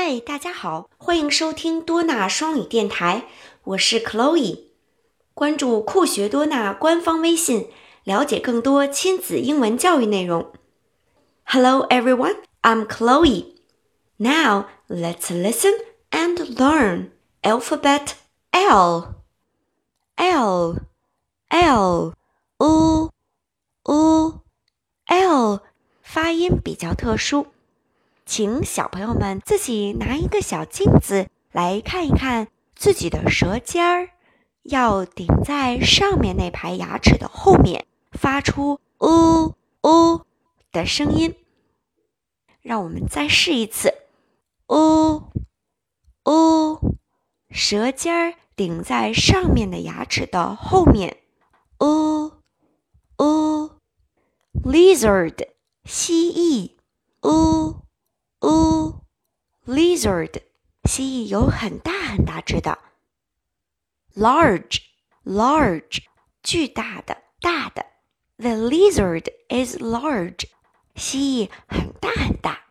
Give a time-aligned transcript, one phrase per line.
[0.00, 3.26] 嗨，大家好，欢迎收听多纳双语电台，
[3.64, 4.64] 我是 Chloe。
[5.34, 7.68] 关注酷学多纳官方微信，
[8.04, 10.52] 了解更多亲子英文教育内容。
[11.44, 13.54] Hello everyone, I'm Chloe.
[14.16, 15.74] Now let's listen
[16.10, 17.10] and learn
[17.42, 18.12] alphabet
[18.50, 19.14] L.
[20.16, 20.76] L,
[21.48, 22.14] L,
[22.58, 23.10] U,
[23.84, 24.40] U,
[25.06, 25.60] L，
[26.02, 27.48] 发音比较特殊。
[28.31, 34.11] 请小朋友们自己拿一个小镜子来看一看自己的舌尖儿，
[34.63, 39.53] 要顶在上面那排牙齿的后面，发出“呜
[39.83, 40.21] 呜”
[40.71, 41.35] 的声音。
[42.61, 43.93] 让我们再试一次
[44.71, 45.23] ，“呜
[46.23, 46.97] 呜”，
[47.51, 51.17] 舌尖儿顶在上面的牙齿的后面
[51.83, 52.31] ，“呜
[53.17, 53.71] 呜
[54.63, 55.49] ”，lizard，
[55.83, 56.37] 蜥蜴
[60.01, 60.41] ，“，lizard，
[60.89, 62.79] 蜥蜴有很大很大只的。
[64.15, 65.99] large，large，
[66.41, 67.85] 巨大的，大的。
[68.37, 70.45] The lizard is large，
[70.95, 72.61] 蜥蜴很大很大。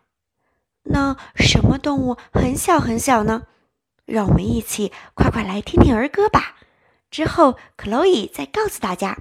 [0.83, 3.47] 那什么动物很小很小呢？
[4.07, 6.57] 让我们一起快快来听听儿歌吧。
[7.13, 9.17] 之后，Chloe 再告诉大家。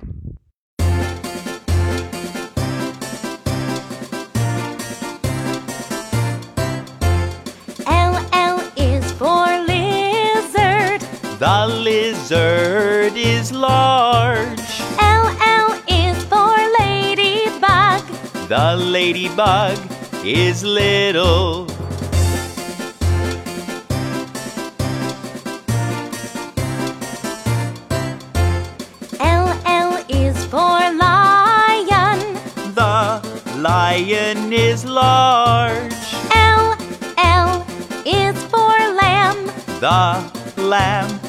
[11.39, 14.59] The lizard is large.
[14.99, 18.03] L L is for ladybug.
[18.49, 19.77] The ladybug
[20.25, 21.65] is little.
[29.21, 32.19] L L is for lion.
[32.75, 33.21] The
[33.55, 35.93] lion is large.
[36.35, 36.75] L
[37.17, 37.65] L
[38.05, 39.45] is for lamb.
[39.79, 41.28] The lamb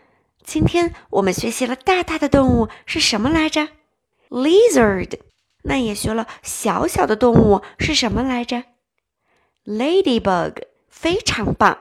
[0.43, 3.69] 今天我们学习了大大的动物是什么来着
[4.29, 5.19] ？Lizard。
[5.63, 8.63] 那也学了小小的动物是什么来着
[9.65, 10.63] ？Ladybug。
[10.87, 11.79] 非常棒。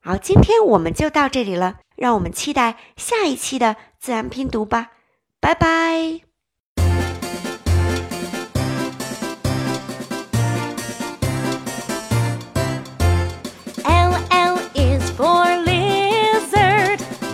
[0.00, 4.92] 好，今天我们就到这里了，让我们期待下一期的自然拼读吧。
[5.40, 6.29] 拜拜。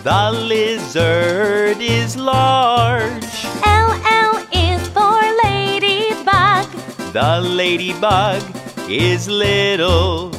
[0.07, 3.45] The lizard is large.
[3.65, 6.71] L L is for ladybug.
[7.13, 8.41] The ladybug
[8.89, 10.31] is little.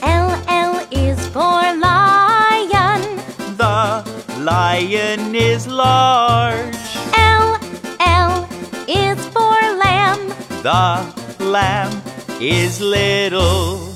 [0.00, 3.02] L L is for lion.
[3.58, 4.02] The
[4.40, 6.74] lion is large.
[7.12, 7.60] L
[8.00, 8.48] L
[8.88, 10.26] is for lamb.
[10.62, 11.04] The
[11.38, 11.92] lamb
[12.40, 13.93] is little.